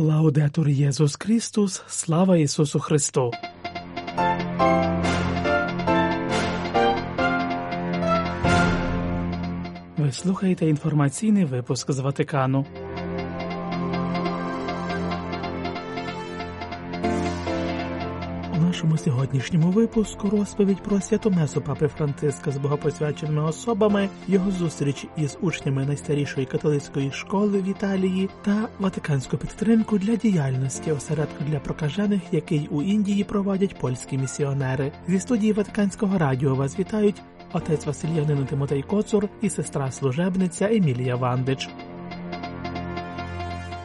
Лаудетур 0.00 0.68
Єсус 0.68 1.16
Христос, 1.16 1.82
слава 1.88 2.36
Ісусу 2.36 2.80
Христу! 2.80 3.32
Ви 9.96 10.12
слухаєте 10.12 10.66
інформаційний 10.68 11.44
випуск 11.44 11.90
з 11.90 11.98
Ватикану. 11.98 12.66
Нашому 18.58 18.96
сьогоднішньому 18.96 19.70
випуску 19.70 20.30
розповідь 20.30 20.82
про 20.82 21.00
святомесу 21.00 21.60
папи 21.60 21.88
Франциска 21.88 22.50
з 22.50 22.56
богопосвяченими 22.56 23.42
особами, 23.42 24.08
його 24.28 24.50
зустріч 24.50 25.06
із 25.16 25.38
учнями 25.40 25.84
найстарішої 25.84 26.46
католицької 26.46 27.12
школи 27.12 27.60
в 27.60 27.68
Італії 27.68 28.28
та 28.44 28.68
ватиканську 28.78 29.36
підтримку 29.36 29.98
для 29.98 30.16
діяльності 30.16 30.92
осередку 30.92 31.44
для 31.44 31.58
прокажених, 31.58 32.22
який 32.32 32.68
у 32.70 32.82
Індії 32.82 33.24
проводять 33.24 33.78
польські 33.78 34.18
місіонери. 34.18 34.92
Зі 35.08 35.20
студії 35.20 35.52
Ватиканського 35.52 36.18
радіо 36.18 36.54
вас 36.54 36.78
вітають 36.78 37.22
отець 37.52 37.86
Васильянин 37.86 38.46
Тимотей 38.46 38.82
Коцур 38.82 39.28
і 39.42 39.50
сестра 39.50 39.90
служебниця 39.90 40.68
Емілія 40.70 41.16
Вандич. 41.16 41.68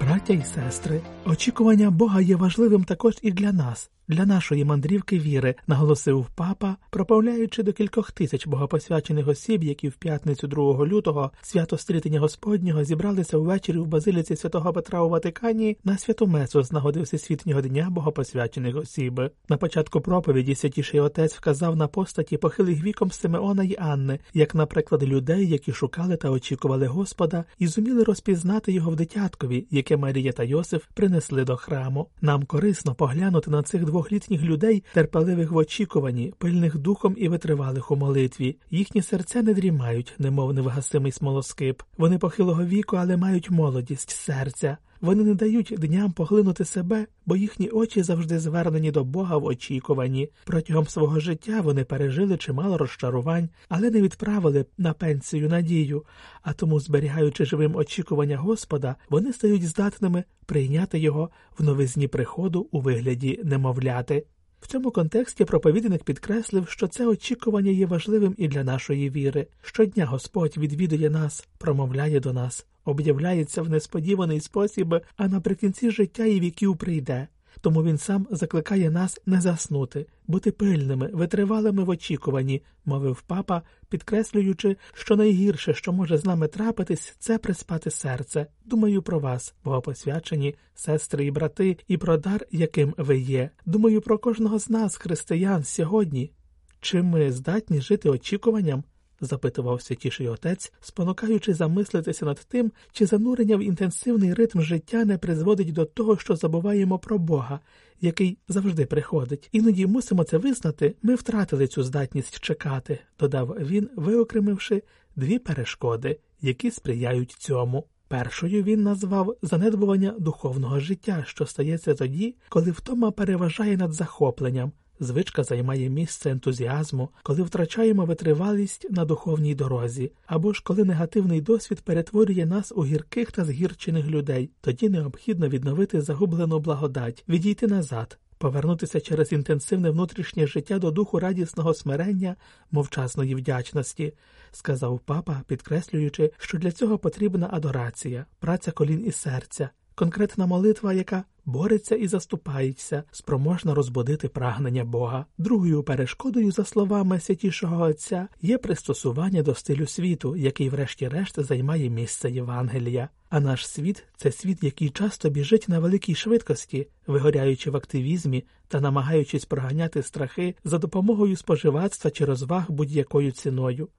Браття 0.02 0.34
і 0.34 0.42
сестри, 0.42 1.02
очікування 1.26 1.92
Бога 1.92 2.22
є 2.22 2.36
важливим 2.36 2.84
також 2.84 3.14
і 3.22 3.32
для 3.32 3.52
нас, 3.52 3.92
для 4.08 4.26
нашої 4.26 4.66
мандрівки 4.66 5.20
віри, 5.20 5.56
наголосив 5.68 6.28
папа, 6.36 6.76
проправляючи 6.90 7.64
до 7.64 7.74
кількох 7.74 8.12
тисяч 8.12 8.48
богопосвячених 8.48 9.28
осіб, 9.28 9.64
які 9.64 9.90
в 9.90 9.94
п'ятницю 9.94 10.48
2 10.48 10.86
лютого 10.86 11.32
свято 11.42 11.78
стрітення 11.78 12.20
Господнього 12.20 12.84
зібралися 12.84 13.38
ввечері 13.38 13.78
в 13.78 13.86
базиліці 13.86 14.36
святого 14.36 14.74
Петра 14.74 15.02
у 15.02 15.10
Ватикані 15.10 15.78
на 15.84 15.98
святу 15.98 16.28
Месу 16.28 16.64
з 16.64 16.72
нагоди 16.72 17.02
Всесвітнього 17.02 17.62
дня 17.62 17.88
богопосвячених 17.92 18.76
осіб. 18.76 19.22
На 19.50 19.58
початку 19.58 20.02
проповіді 20.02 20.56
святіший 20.56 21.00
отець 21.00 21.36
вказав 21.36 21.76
на 21.76 21.88
постаті 21.88 22.38
похилих 22.38 22.84
віком 22.84 23.12
Симеона 23.12 23.64
й 23.64 23.78
Анни, 23.80 24.20
як, 24.34 24.56
наприклад, 24.56 25.04
людей, 25.04 25.50
які 25.50 25.72
шукали 25.72 26.18
та 26.18 26.30
очікували 26.30 26.88
Господа, 26.88 27.46
і 27.60 27.68
зуміли 27.68 28.04
розпізнати 28.04 28.72
його 28.72 28.92
в 28.92 28.96
дитяткові, 28.96 29.68
яке 29.72 29.98
Марія 29.98 30.32
та 30.32 30.44
Йосиф 30.44 30.86
принесли 30.94 31.13
до 31.32 31.58
храму. 31.58 32.08
Нам 32.22 32.44
корисно 32.44 32.96
поглянути 32.96 33.52
на 33.52 33.64
цих 33.64 33.86
двохлітніх 33.86 34.42
людей, 34.42 34.84
терпеливих 34.94 35.52
в 35.52 35.56
очікуванні, 35.56 36.34
пильних 36.38 36.78
духом 36.78 37.16
і 37.18 37.28
витривалих 37.28 37.92
у 37.92 37.96
молитві. 37.96 38.58
Їхні 38.72 39.02
серця 39.02 39.42
не 39.42 39.54
дрімають, 39.54 40.16
немов 40.20 40.54
невгасимий 40.54 41.12
смолоскип. 41.12 41.82
Вони 41.98 42.18
похилого 42.18 42.66
віку, 42.66 42.96
але 42.96 43.18
мають 43.18 43.50
молодість 43.50 44.10
серця. 44.10 44.78
Вони 45.04 45.24
не 45.24 45.36
дають 45.36 45.76
дням 45.78 46.12
поглинути 46.12 46.66
себе, 46.66 47.08
бо 47.26 47.36
їхні 47.36 47.70
очі 47.70 48.04
завжди 48.04 48.40
звернені 48.40 48.92
до 48.92 49.04
Бога 49.04 49.38
в 49.38 49.46
очікуванні. 49.46 50.30
Протягом 50.46 50.88
свого 50.88 51.20
життя 51.20 51.62
вони 51.62 51.84
пережили 51.84 52.38
чимало 52.38 52.78
розчарувань, 52.78 53.50
але 53.70 53.90
не 53.90 54.02
відправили 54.02 54.66
на 54.78 54.94
пенсію 54.94 55.50
надію, 55.50 56.04
а 56.42 56.54
тому, 56.54 56.80
зберігаючи 56.80 57.46
живим 57.46 57.76
очікування 57.76 58.38
Господа, 58.38 58.96
вони 59.10 59.34
стають 59.34 59.68
здатними 59.68 60.24
прийняти 60.46 61.00
його 61.00 61.30
в 61.58 61.64
новизні 61.64 62.08
приходу 62.08 62.68
у 62.72 62.82
вигляді 62.82 63.40
немовляти. 63.44 64.26
В 64.62 64.68
цьому 64.68 64.92
контексті 64.92 65.46
проповідник 65.46 66.04
підкреслив, 66.04 66.70
що 66.70 66.88
це 66.88 67.08
очікування 67.08 67.72
є 67.72 67.86
важливим 67.86 68.36
і 68.38 68.48
для 68.48 68.64
нашої 68.64 69.10
віри. 69.10 69.48
Щодня 69.62 70.06
Господь 70.06 70.58
відвідує 70.58 71.10
нас, 71.10 71.48
промовляє 71.58 72.20
до 72.20 72.34
нас, 72.34 72.66
об'являється 72.86 73.62
в 73.62 73.70
несподіваний 73.70 74.40
спосіб, 74.40 74.96
а 75.18 75.28
наприкінці 75.28 75.92
життя 75.92 76.26
і 76.26 76.40
віків 76.40 76.78
прийде. 76.78 77.28
Тому 77.62 77.84
він 77.84 77.98
сам 77.98 78.28
закликає 78.32 78.90
нас 78.90 79.22
не 79.26 79.42
заснути, 79.42 80.06
бути 80.28 80.52
пильними, 80.52 81.10
витривалими 81.14 81.84
в 81.84 81.90
очікуванні, 81.90 82.64
мовив 82.86 83.22
папа, 83.22 83.62
підкреслюючи, 83.90 84.78
що 84.94 85.16
найгірше, 85.16 85.74
що 85.74 85.94
може 85.94 86.18
з 86.18 86.26
нами 86.26 86.48
трапитись, 86.48 87.16
це 87.20 87.38
приспати 87.38 87.92
серце. 87.92 88.48
Думаю 88.66 89.02
про 89.02 89.20
вас, 89.20 89.56
богопосвячені, 89.64 90.56
сестри 90.76 91.26
і 91.26 91.32
брати, 91.32 91.78
і 91.88 91.98
про 91.98 92.18
дар, 92.18 92.46
яким 92.52 92.94
ви 92.98 93.20
є. 93.20 93.50
Думаю 93.66 94.02
про 94.02 94.18
кожного 94.18 94.60
з 94.60 94.70
нас, 94.70 94.98
християн, 94.98 95.64
сьогодні. 95.64 96.32
Чи 96.80 97.02
ми 97.02 97.32
здатні 97.32 97.82
жити 97.82 98.10
очікуванням? 98.10 98.84
Запитував 99.24 99.82
святіший 99.82 100.28
отець, 100.28 100.74
спонукаючи 100.82 101.54
замислитися 101.54 102.26
над 102.26 102.46
тим, 102.48 102.72
чи 102.92 103.06
занурення 103.06 103.58
в 103.58 103.64
інтенсивний 103.64 104.34
ритм 104.34 104.62
життя 104.62 105.06
не 105.06 105.18
призводить 105.18 105.74
до 105.74 105.86
того, 105.86 106.18
що 106.18 106.36
забуваємо 106.36 107.00
про 107.00 107.18
Бога, 107.18 107.60
який 108.02 108.38
завжди 108.48 108.86
приходить. 108.86 109.50
Іноді 109.52 109.86
мусимо 109.86 110.24
це 110.24 110.38
визнати, 110.38 110.96
ми 111.02 111.16
втратили 111.16 111.68
цю 111.68 111.84
здатність 111.84 112.40
чекати, 112.40 113.00
додав 113.20 113.58
він, 113.60 113.90
виокремивши 113.96 114.84
дві 115.16 115.40
перешкоди, 115.40 116.20
які 116.42 116.72
сприяють 116.72 117.32
цьому. 117.32 117.86
Першою 118.08 118.64
він 118.64 118.84
назвав 118.84 119.36
занедбування 119.42 120.16
духовного 120.20 120.80
життя, 120.80 121.24
що 121.28 121.46
стається 121.46 121.94
тоді, 121.94 122.36
коли 122.50 122.72
втома 122.72 123.12
переважає 123.12 123.78
над 123.78 123.94
захопленням. 123.94 124.72
Звичка 125.04 125.44
займає 125.44 125.90
місце 125.90 126.32
ентузіазму, 126.32 127.10
коли 127.24 127.44
втрачаємо 127.44 128.06
витривалість 128.06 128.88
на 128.90 129.06
духовній 129.06 129.56
дорозі, 129.56 130.12
або 130.26 130.54
ж 130.54 130.62
коли 130.64 130.84
негативний 130.84 131.42
досвід 131.42 131.82
перетворює 131.82 132.46
нас 132.46 132.72
у 132.76 132.86
гірких 132.86 133.32
та 133.32 133.46
згірчених 133.46 134.06
людей, 134.06 134.52
тоді 134.62 134.90
необхідно 134.90 135.50
відновити 135.50 136.02
загублену 136.02 136.60
благодать, 136.60 137.24
відійти 137.30 137.68
назад, 137.68 138.18
повернутися 138.38 139.02
через 139.02 139.32
інтенсивне 139.32 139.90
внутрішнє 139.90 140.48
життя 140.48 140.80
до 140.80 140.92
духу 140.92 141.20
радісного 141.20 141.74
смирення, 141.74 142.36
мовчасної 142.72 143.36
вдячності, 143.36 144.14
сказав 144.52 145.00
папа, 145.00 145.42
підкреслюючи, 145.48 146.32
що 146.38 146.58
для 146.58 146.72
цього 146.72 146.98
потрібна 146.98 147.50
адорація, 147.52 148.26
праця 148.40 148.72
колін 148.72 149.04
і 149.06 149.12
серця. 149.12 149.70
Конкретна 149.96 150.46
молитва, 150.46 150.94
яка 150.94 151.24
бореться 151.46 151.96
і 151.96 152.08
заступається, 152.08 153.04
спроможна 153.12 153.74
розбудити 153.74 154.28
прагнення 154.30 154.86
Бога. 154.86 155.26
Другою 155.38 155.84
перешкодою, 155.84 156.52
за 156.52 156.66
словами 156.66 157.20
святішого 157.20 157.84
Отця, 157.84 158.28
є 158.42 158.58
пристосування 158.58 159.44
до 159.44 159.56
стилю 159.56 159.88
світу, 159.88 160.36
який, 160.36 160.70
врешті-решт, 160.70 161.40
займає 161.40 161.90
місце 161.90 162.32
Євангелія. 162.32 163.10
А 163.30 163.40
наш 163.40 163.68
світ 163.68 164.04
це 164.18 164.32
світ, 164.32 164.64
який 164.64 164.90
часто 164.90 165.30
біжить 165.30 165.70
на 165.70 165.80
великій 165.80 166.16
швидкості, 166.16 166.88
вигоряючи 167.08 167.72
в 167.72 167.76
активізмі 167.76 168.44
та 168.68 168.82
намагаючись 168.82 169.46
проганяти 169.46 170.04
страхи 170.04 170.56
за 170.64 170.78
допомогою 170.78 171.36
споживацтва 171.36 172.12
чи 172.12 172.26
розваг 172.26 172.72
будь-якою 172.72 173.32
ціною. 173.32 173.90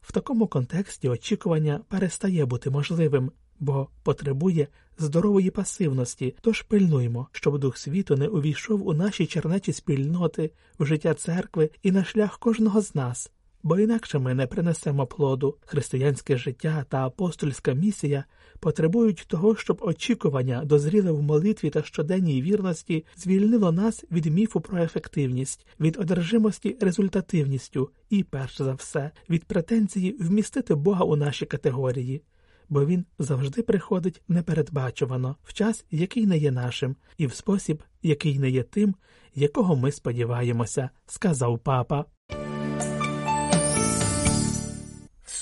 В 0.00 0.12
такому 0.12 0.46
контексті 0.46 1.08
очікування 1.08 1.80
перестає 1.88 2.44
бути 2.44 2.70
можливим 2.70 3.32
бо 3.60 3.88
потребує 4.02 4.68
здорової 4.98 5.50
пасивності, 5.50 6.34
тож 6.40 6.62
пильнуймо, 6.62 7.28
щоб 7.32 7.58
дух 7.58 7.78
світу 7.78 8.16
не 8.16 8.28
увійшов 8.28 8.86
у 8.88 8.92
наші 8.92 9.26
чернечі 9.26 9.72
спільноти, 9.72 10.50
в 10.78 10.86
життя 10.86 11.14
церкви 11.14 11.70
і 11.82 11.92
на 11.92 12.04
шлях 12.04 12.38
кожного 12.38 12.80
з 12.80 12.94
нас, 12.94 13.30
бо 13.62 13.78
інакше 13.78 14.18
ми 14.18 14.34
не 14.34 14.46
принесемо 14.46 15.06
плоду. 15.06 15.56
Християнське 15.66 16.36
життя 16.36 16.84
та 16.88 17.06
апостольська 17.06 17.72
місія 17.72 18.24
потребують 18.60 19.24
того, 19.28 19.56
щоб 19.56 19.78
очікування, 19.82 20.64
дозріле 20.64 21.12
в 21.12 21.22
молитві 21.22 21.70
та 21.70 21.82
щоденній 21.82 22.42
вірності, 22.42 23.04
звільнило 23.16 23.72
нас 23.72 24.04
від 24.10 24.26
міфу 24.26 24.60
про 24.60 24.82
ефективність, 24.82 25.66
від 25.80 25.96
одержимості 25.96 26.76
результативністю 26.80 27.90
і, 28.10 28.22
перш 28.22 28.58
за 28.58 28.72
все, 28.72 29.10
від 29.30 29.44
претензії 29.44 30.16
вмістити 30.20 30.74
Бога 30.74 31.04
у 31.04 31.16
наші 31.16 31.46
категорії 31.46 32.22
бо 32.68 32.86
він 32.86 33.04
завжди 33.18 33.62
приходить 33.62 34.22
непередбачувано, 34.28 35.36
в 35.44 35.52
час, 35.52 35.84
який 35.90 36.26
не 36.26 36.38
є 36.38 36.50
нашим, 36.50 36.96
і 37.16 37.26
в 37.26 37.34
спосіб, 37.34 37.82
який 38.02 38.38
не 38.38 38.50
є 38.50 38.62
тим, 38.62 38.94
якого 39.34 39.76
ми 39.76 39.92
сподіваємося, 39.92 40.90
сказав 41.06 41.58
папа. 41.58 42.04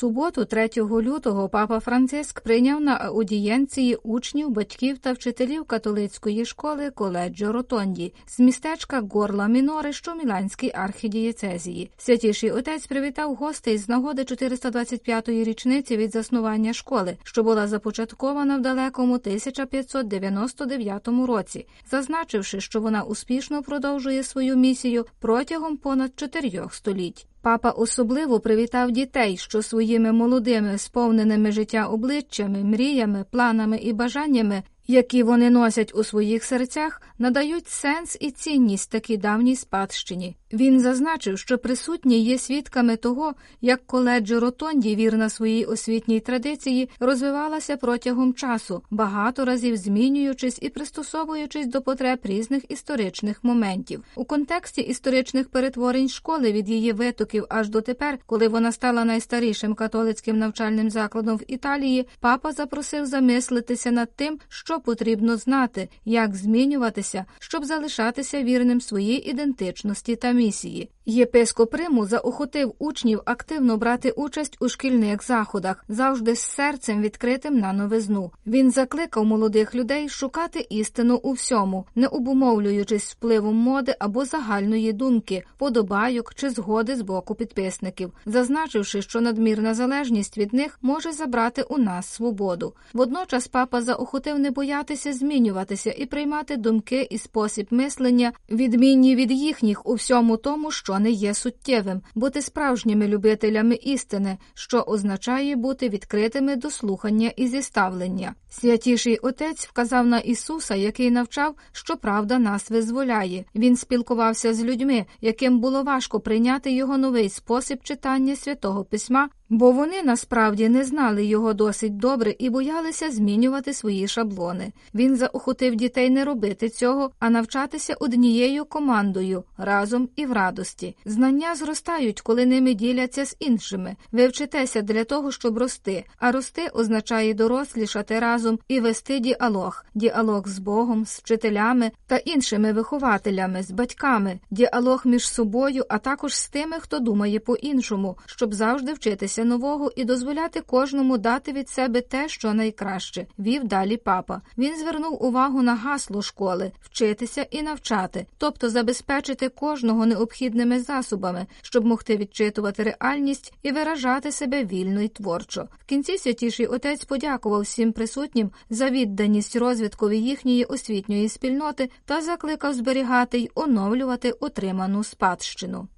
Суботу, 0.03 0.45
3 0.45 0.69
лютого, 0.77 1.49
папа 1.49 1.81
Франциск 1.81 2.41
прийняв 2.41 2.81
на 2.81 2.97
аудієнції 2.97 3.97
учнів, 4.03 4.51
батьків 4.51 4.99
та 4.99 5.13
вчителів 5.13 5.65
католицької 5.65 6.45
школи 6.45 6.91
коледжо 6.91 7.53
Ротонді 7.53 8.15
з 8.27 8.41
містечка 8.41 9.03
Горла 9.11 9.47
Мінори, 9.47 9.93
що 9.93 10.15
Міланській 10.15 10.73
архідієцезії. 10.75 11.91
Святіший 11.97 12.51
отець 12.51 12.87
привітав 12.87 13.35
гостей 13.35 13.79
з 13.79 13.89
нагоди 13.89 14.23
425-ї 14.23 15.45
річниці 15.45 15.97
від 15.97 16.13
заснування 16.13 16.73
школи, 16.73 17.17
що 17.23 17.43
була 17.43 17.67
започаткована 17.69 18.57
в 18.57 18.63
далекому 18.63 19.15
1599 19.15 21.09
році, 21.09 21.67
зазначивши, 21.91 22.61
що 22.61 22.81
вона 22.81 23.03
успішно 23.03 23.63
продовжує 23.63 24.23
свою 24.23 24.57
місію 24.57 25.07
протягом 25.21 25.77
понад 25.77 26.13
чотирьох 26.17 26.75
століть. 26.75 27.27
Папа 27.43 27.71
особливо 27.71 28.41
привітав 28.41 28.91
дітей, 28.91 29.37
що 29.37 29.63
своїми 29.63 30.13
молодими, 30.13 30.79
сповненими 30.79 31.53
життя 31.53 31.87
обличчями, 31.87 32.65
мріями, 32.65 33.25
планами 33.31 33.77
і 33.77 33.93
бажаннями 33.93 34.63
які 34.87 35.23
вони 35.23 35.51
носять 35.51 35.93
у 35.95 36.05
своїх 36.05 36.45
серцях, 36.45 37.03
надають 37.19 37.69
сенс 37.69 38.17
і 38.21 38.31
цінність 38.31 38.91
такій 38.91 39.17
давній 39.17 39.57
спадщині. 39.57 40.37
Він 40.53 40.81
зазначив, 40.81 41.39
що 41.39 41.59
присутні 41.59 42.21
є 42.21 42.39
свідками 42.39 42.97
того, 42.97 43.35
як 43.61 43.87
коледжо 43.87 44.41
Ротонді, 44.41 44.97
вірна 44.97 45.29
своїй 45.29 45.65
освітній 45.65 46.21
традиції, 46.21 46.89
розвивалася 47.01 47.77
протягом 47.77 48.35
часу, 48.35 48.83
багато 48.91 49.45
разів 49.45 49.77
змінюючись 49.77 50.59
і 50.63 50.69
пристосовуючись 50.69 51.67
до 51.67 51.83
потреб 51.83 52.19
різних 52.23 52.71
історичних 52.71 53.45
моментів. 53.45 54.05
У 54.15 54.25
контексті 54.25 54.81
історичних 54.81 55.49
перетворень 55.49 56.09
школи 56.09 56.53
від 56.53 56.69
її 56.69 56.93
витоків 56.93 57.47
аж 57.49 57.69
до 57.69 57.81
тепер, 57.81 58.19
коли 58.27 58.49
вона 58.49 58.73
стала 58.73 59.05
найстарішим 59.05 59.75
католицьким 59.75 60.39
навчальним 60.39 60.91
закладом 60.91 61.37
в 61.37 61.45
Італії, 61.49 62.09
папа 62.21 62.53
запросив 62.53 63.07
замислитися 63.07 63.91
над 63.91 64.17
тим, 64.17 64.39
що 64.49 64.72
потрібно 64.81 65.37
знати, 65.37 65.89
як 66.05 66.35
змінюватися, 66.35 67.25
щоб 67.39 67.65
залишатися 67.65 68.43
вірним 68.43 68.81
своїй 68.81 69.31
ідентичності 69.31 70.17
та 70.17 70.33
місії. 70.33 70.91
Єпископ 71.07 71.75
Риму 71.75 72.07
заохотив 72.07 72.75
учнів 72.79 73.21
активно 73.25 73.77
брати 73.77 74.11
участь 74.11 74.57
у 74.61 74.69
шкільних 74.69 75.27
заходах, 75.27 75.85
завжди 75.89 76.35
з 76.35 76.41
серцем 76.41 77.03
відкритим 77.03 77.59
на 77.59 77.73
новизну. 77.73 78.31
Він 78.47 78.71
закликав 78.71 79.25
молодих 79.25 79.75
людей 79.75 80.09
шукати 80.09 80.67
істину 80.71 81.21
у 81.23 81.33
всьому, 81.33 81.87
не 81.95 82.07
обумовлюючись 82.07 83.13
впливом 83.13 83.57
моди 83.57 83.95
або 83.99 84.25
загальної 84.25 84.93
думки, 84.93 85.45
подобайок 85.59 86.35
чи 86.35 86.51
згоди 86.51 86.97
з 86.97 87.03
боку 87.03 87.35
підписників, 87.35 88.13
зазначивши, 88.27 89.03
що 89.03 89.21
надмірна 89.21 89.75
залежність 89.75 90.39
від 90.39 90.55
них 90.55 90.79
може 90.83 91.13
забрати 91.13 91.63
у 91.63 91.79
нас 91.79 92.07
свободу. 92.07 92.75
Водночас 92.93 93.49
папа 93.49 93.83
заохотив 93.83 94.39
не 94.39 94.51
боятися 94.51 95.13
змінюватися 95.13 95.91
і 95.91 96.07
приймати 96.07 96.57
думки 96.57 97.09
і 97.11 97.19
спосіб 97.19 97.67
мислення, 97.71 98.33
відмінні 98.51 99.17
від 99.17 99.33
їхніх 99.33 99.87
у 99.87 99.95
всьому 99.95 100.37
тому, 100.37 100.71
що 100.71 100.92
не 100.99 101.11
є 101.11 101.35
суттєвим, 101.35 102.03
бути 102.15 102.43
справжніми 102.43 103.09
любителями 103.09 103.75
істини, 103.75 104.39
що 104.55 104.81
означає 104.81 105.57
бути 105.57 105.89
відкритими 105.89 106.57
до 106.57 106.71
слухання 106.71 107.33
і 107.37 107.47
зіставлення. 107.47 108.35
Святіший 108.51 109.19
отець 109.19 109.67
вказав 109.67 110.07
на 110.07 110.19
Ісуса, 110.19 110.75
який 110.75 111.11
навчав, 111.11 111.55
що 111.73 111.97
правда 111.97 112.39
нас 112.39 112.71
визволяє. 112.71 113.45
Він 113.55 113.77
спілкувався 113.77 114.55
з 114.55 114.65
людьми, 114.65 115.07
яким 115.21 115.61
було 115.61 115.83
важко 115.83 116.21
прийняти 116.21 116.73
його 116.73 116.99
новий 116.99 117.29
спосіб 117.29 117.83
читання 117.83 118.37
святого 118.37 118.85
письма 118.85 119.29
бо 119.53 119.73
вони 119.73 120.03
насправді 120.03 120.69
не 120.69 120.85
знали 120.85 121.25
його 121.25 121.53
досить 121.53 121.97
добре 121.97 122.35
і 122.39 122.51
боялися 122.51 123.11
змінювати 123.11 123.73
свої 123.73 124.09
шаблони. 124.09 124.73
Він 124.95 125.17
заохотив 125.17 125.75
дітей 125.75 126.11
не 126.11 126.25
робити 126.25 126.69
цього, 126.69 127.11
а 127.19 127.31
навчатися 127.31 127.95
однією 128.01 128.65
командою 128.65 129.45
разом 129.59 130.09
і 130.17 130.27
в 130.27 130.33
радості. 130.33 130.97
Знання 131.05 131.55
зростають, 131.55 132.21
коли 132.21 132.47
ними 132.47 132.75
діляться 132.75 133.25
з 133.25 133.37
іншими. 133.41 133.97
Ви 134.13 134.27
вчитеся 134.27 134.83
для 134.83 135.05
того, 135.05 135.33
щоб 135.33 135.59
рости, 135.59 136.05
а 136.19 136.33
рости 136.33 136.69
означає 136.75 137.35
дорослішати 137.35 138.19
разом 138.19 138.59
і 138.69 138.81
вести 138.81 139.19
діалог, 139.19 139.85
діалог 139.95 140.49
з 140.49 140.59
Богом, 140.59 141.07
з 141.07 141.19
вчителями 141.19 141.91
та 142.07 142.17
іншими 142.17 142.73
вихователями, 142.73 143.63
з 143.63 143.71
батьками, 143.71 144.41
діалог 144.51 145.03
між 145.05 145.29
собою, 145.29 145.85
а 145.89 145.99
також 145.99 146.35
з 146.35 146.49
тими, 146.49 146.77
хто 146.81 146.99
думає 146.99 147.41
по 147.41 147.57
іншому, 147.57 148.17
щоб 148.27 148.55
завжди 148.55 148.93
вчитися 148.93 149.42
навчатися 149.43 149.63
нового 149.63 149.93
і 149.97 150.05
дозволяти 150.05 150.61
кожному 150.61 151.19
дати 151.19 151.53
від 151.53 151.69
себе 151.69 152.01
те, 152.01 152.29
що 152.29 152.55
найкраще, 152.55 153.27
вів 153.39 153.65
далі 153.65 153.97
папа. 153.97 154.43
Він 154.59 154.79
звернув 154.79 155.25
увагу 155.25 155.63
на 155.63 155.75
гасло 155.75 156.23
школи 156.23 156.73
вчитися 156.81 157.47
і 157.51 157.63
навчати, 157.63 158.27
тобто 158.39 158.71
забезпечити 158.71 159.49
кожного 159.49 160.07
необхідними 160.07 160.81
засобами, 160.81 161.47
щоб 161.63 161.85
могти 161.85 162.17
відчитувати 162.17 162.83
реальність 162.83 163.53
і 163.63 163.73
виражати 163.73 164.33
себе 164.33 164.65
вільно 164.65 165.01
й 165.01 165.09
творчо. 165.09 165.69
В 165.81 165.85
кінці 165.85 166.19
святіший 166.19 166.67
отець 166.67 167.05
подякував 167.05 167.61
всім 167.61 167.93
присутнім 167.93 168.51
за 168.71 168.91
відданість 168.91 169.57
розвиткові 169.57 170.19
їхньої 170.19 170.65
освітньої 170.65 171.29
спільноти 171.29 171.91
та 172.05 172.21
закликав 172.21 172.75
зберігати 172.75 173.39
й 173.39 173.51
оновлювати 173.55 174.31
отриману 174.31 175.05
спадщину. 175.05 175.89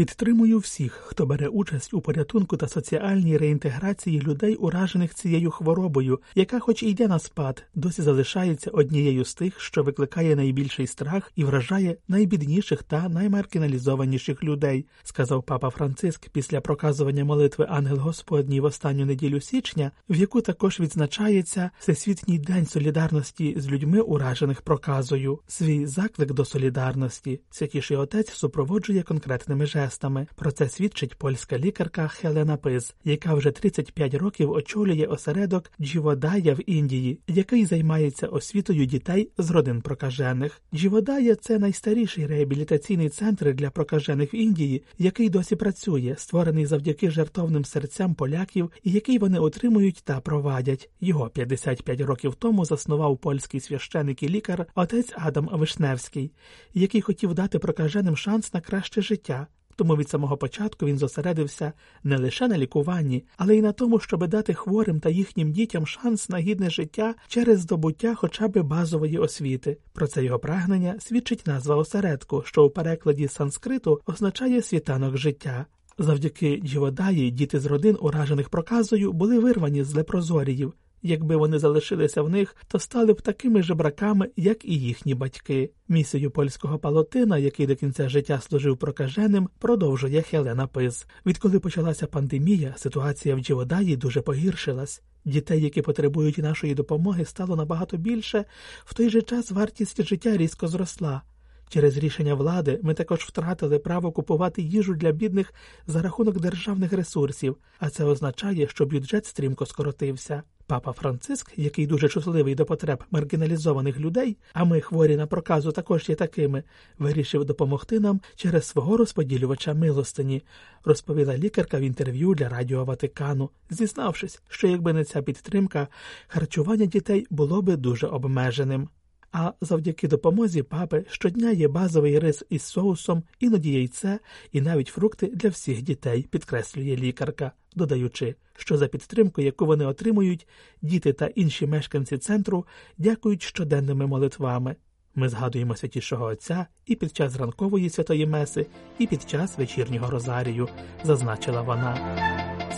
Підтримую 0.00 0.58
всіх, 0.58 0.92
хто 0.92 1.26
бере 1.26 1.48
участь 1.48 1.94
у 1.94 2.00
порятунку 2.00 2.56
та 2.56 2.68
соціальній 2.68 3.38
реінтеграції 3.38 4.20
людей, 4.20 4.54
уражених 4.54 5.14
цією 5.14 5.50
хворобою, 5.50 6.20
яка, 6.34 6.60
хоч 6.60 6.82
і 6.82 6.86
йде 6.86 7.08
на 7.08 7.18
спад, 7.18 7.62
досі 7.74 8.02
залишається 8.02 8.70
однією 8.70 9.24
з 9.24 9.34
тих, 9.34 9.60
що 9.60 9.82
викликає 9.82 10.36
найбільший 10.36 10.86
страх 10.86 11.32
і 11.36 11.44
вражає 11.44 11.96
найбідніших 12.08 12.82
та 12.82 13.08
наймаркіналізованіших 13.08 14.44
людей, 14.44 14.86
сказав 15.02 15.42
папа 15.42 15.70
Франциск 15.70 16.28
після 16.28 16.60
проказування 16.60 17.24
молитви 17.24 17.66
Ангел 17.70 17.98
Господній 17.98 18.60
в 18.60 18.64
останню 18.64 19.06
неділю 19.06 19.40
січня, 19.40 19.90
в 20.08 20.16
яку 20.16 20.40
також 20.40 20.80
відзначається 20.80 21.70
Всесвітній 21.78 22.38
день 22.38 22.66
солідарності 22.66 23.54
з 23.56 23.68
людьми, 23.68 24.00
уражених 24.00 24.62
проказою. 24.62 25.38
Свій 25.46 25.86
заклик 25.86 26.32
до 26.32 26.44
солідарності 26.44 27.40
святіший 27.50 27.96
отець 27.96 28.30
супроводжує 28.30 29.02
конкретними 29.02 29.66
жестами 29.66 29.89
жестами. 29.90 30.26
Про 30.36 30.52
це 30.52 30.68
свідчить 30.68 31.14
польська 31.14 31.58
лікарка 31.58 32.08
Хелена 32.08 32.56
Пиз, 32.56 32.94
яка 33.04 33.34
вже 33.34 33.50
35 33.50 34.14
років 34.14 34.50
очолює 34.50 35.06
осередок 35.06 35.72
Джіводая 35.80 36.54
в 36.54 36.70
Індії, 36.70 37.18
який 37.28 37.66
займається 37.66 38.26
освітою 38.26 38.86
дітей 38.86 39.30
з 39.38 39.50
родин 39.50 39.82
прокажених. 39.82 40.62
Джіводая 40.74 41.34
це 41.34 41.58
найстаріший 41.58 42.26
реабілітаційний 42.26 43.08
центр 43.08 43.54
для 43.54 43.70
прокажених 43.70 44.34
в 44.34 44.36
Індії, 44.36 44.82
який 44.98 45.28
досі 45.28 45.56
працює, 45.56 46.14
створений 46.18 46.66
завдяки 46.66 47.10
жертовним 47.10 47.64
серцям 47.64 48.14
поляків, 48.14 48.70
і 48.82 48.90
який 48.90 49.18
вони 49.18 49.38
отримують 49.38 50.02
та 50.04 50.20
провадять. 50.20 50.90
Його 51.00 51.28
55 51.28 52.00
років 52.00 52.34
тому 52.34 52.64
заснував 52.64 53.18
польський 53.18 53.60
священик 53.60 54.22
і 54.22 54.28
лікар 54.28 54.66
отець 54.74 55.12
Адам 55.16 55.48
Вишневський, 55.52 56.32
який 56.74 57.00
хотів 57.00 57.34
дати 57.34 57.58
прокаженим 57.58 58.16
шанс 58.16 58.54
на 58.54 58.60
краще 58.60 59.02
життя. 59.02 59.46
Тому 59.80 59.96
від 59.96 60.08
самого 60.08 60.36
початку 60.36 60.86
він 60.86 60.98
зосередився 60.98 61.72
не 62.04 62.16
лише 62.16 62.48
на 62.48 62.58
лікуванні, 62.58 63.24
але 63.36 63.56
й 63.56 63.62
на 63.62 63.72
тому, 63.72 63.98
щоб 63.98 64.26
дати 64.26 64.54
хворим 64.54 65.00
та 65.00 65.10
їхнім 65.10 65.52
дітям 65.52 65.86
шанс 65.86 66.28
на 66.28 66.38
гідне 66.38 66.70
життя 66.70 67.14
через 67.28 67.60
здобуття 67.60 68.14
хоча 68.14 68.48
б 68.48 68.62
базової 68.62 69.18
освіти. 69.18 69.78
Про 69.92 70.06
це 70.06 70.24
його 70.24 70.38
прагнення 70.38 70.96
свідчить 70.98 71.46
назва 71.46 71.76
осередку, 71.76 72.42
що 72.46 72.64
у 72.64 72.70
перекладі 72.70 73.28
санскриту 73.28 74.00
означає 74.06 74.62
світанок 74.62 75.16
життя. 75.16 75.66
Завдяки 75.98 76.60
Джіводаї 76.64 77.30
діти 77.30 77.60
з 77.60 77.66
родин, 77.66 77.96
уражених 78.00 78.48
проказою, 78.48 79.12
були 79.12 79.38
вирвані 79.38 79.84
з 79.84 79.94
лепрозоріїв. 79.94 80.72
Якби 81.02 81.36
вони 81.36 81.58
залишилися 81.58 82.22
в 82.22 82.30
них, 82.30 82.56
то 82.68 82.78
стали 82.78 83.12
б 83.12 83.20
такими 83.20 83.62
жебраками, 83.62 84.28
як 84.36 84.64
і 84.64 84.74
їхні 84.74 85.14
батьки. 85.14 85.70
Місію 85.88 86.30
польського 86.30 86.78
палотина, 86.78 87.38
який 87.38 87.66
до 87.66 87.76
кінця 87.76 88.08
життя 88.08 88.40
служив 88.40 88.76
прокаженим, 88.76 89.48
продовжує 89.58 90.22
Хелена 90.22 90.66
Пиз. 90.66 91.06
Відколи 91.26 91.60
почалася 91.60 92.06
пандемія, 92.06 92.74
ситуація 92.76 93.34
в 93.34 93.40
Джіводаї 93.40 93.96
дуже 93.96 94.20
погіршилась. 94.20 95.02
Дітей, 95.24 95.62
які 95.62 95.82
потребують 95.82 96.38
нашої 96.38 96.74
допомоги, 96.74 97.24
стало 97.24 97.56
набагато 97.56 97.96
більше. 97.96 98.44
В 98.84 98.94
той 98.94 99.10
же 99.10 99.22
час 99.22 99.50
вартість 99.50 100.02
життя 100.04 100.36
різко 100.36 100.68
зросла. 100.68 101.22
Через 101.68 101.96
рішення 101.96 102.34
влади 102.34 102.80
ми 102.82 102.94
також 102.94 103.20
втратили 103.20 103.78
право 103.78 104.12
купувати 104.12 104.62
їжу 104.62 104.94
для 104.94 105.12
бідних 105.12 105.54
за 105.86 106.02
рахунок 106.02 106.40
державних 106.40 106.92
ресурсів, 106.92 107.56
а 107.78 107.90
це 107.90 108.04
означає, 108.04 108.68
що 108.68 108.86
бюджет 108.86 109.26
стрімко 109.26 109.66
скоротився. 109.66 110.42
Папа 110.70 110.92
Франциск, 110.92 111.52
який 111.56 111.86
дуже 111.86 112.08
чутливий 112.08 112.54
до 112.54 112.64
потреб 112.64 113.04
маргіналізованих 113.10 114.00
людей, 114.00 114.36
а 114.52 114.64
ми 114.64 114.80
хворі 114.80 115.16
на 115.16 115.26
проказу 115.26 115.72
також 115.72 116.08
є 116.08 116.14
такими, 116.14 116.62
вирішив 116.98 117.44
допомогти 117.44 118.00
нам 118.00 118.20
через 118.36 118.66
свого 118.66 118.96
розподілювача 118.96 119.74
милостині, 119.74 120.42
розповіла 120.84 121.36
лікарка 121.36 121.78
в 121.78 121.80
інтерв'ю 121.80 122.34
для 122.34 122.48
Радіо 122.48 122.84
Ватикану, 122.84 123.50
зізнавшись, 123.70 124.42
що 124.48 124.66
якби 124.66 124.92
не 124.92 125.04
ця 125.04 125.22
підтримка, 125.22 125.88
харчування 126.28 126.86
дітей 126.86 127.26
було 127.30 127.62
би 127.62 127.76
дуже 127.76 128.06
обмеженим. 128.06 128.88
А 129.32 129.52
завдяки 129.60 130.08
допомозі 130.08 130.62
папи 130.62 131.04
щодня 131.08 131.50
є 131.50 131.68
базовий 131.68 132.18
рис 132.18 132.44
із 132.50 132.62
соусом, 132.62 133.22
іноді 133.40 133.72
яйце 133.72 134.18
і 134.52 134.60
навіть 134.60 134.88
фрукти 134.88 135.26
для 135.26 135.48
всіх 135.48 135.82
дітей, 135.82 136.26
підкреслює 136.30 136.96
лікарка, 136.96 137.52
додаючи, 137.74 138.34
що 138.56 138.76
за 138.76 138.86
підтримку, 138.86 139.40
яку 139.42 139.66
вони 139.66 139.86
отримують, 139.86 140.46
діти 140.82 141.12
та 141.12 141.26
інші 141.26 141.66
мешканці 141.66 142.18
центру 142.18 142.66
дякують 142.98 143.42
щоденними 143.42 144.06
молитвами. 144.06 144.76
Ми 145.14 145.28
згадуємо 145.28 145.76
святішого 145.76 146.24
Отця 146.24 146.66
і 146.86 146.96
під 146.96 147.16
час 147.16 147.36
ранкової 147.36 147.90
святої 147.90 148.26
меси, 148.26 148.66
і 148.98 149.06
під 149.06 149.30
час 149.30 149.58
вечірнього 149.58 150.10
розарію, 150.10 150.68
зазначила 151.04 151.62
вона. 151.62 152.16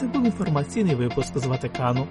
Це 0.00 0.06
був 0.06 0.24
інформаційний 0.24 0.94
випуск 0.94 1.38
з 1.38 1.46
Ватикану. 1.46 2.08